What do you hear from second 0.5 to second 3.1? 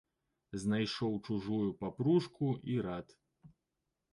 Знайшоў чужую папружку і рад.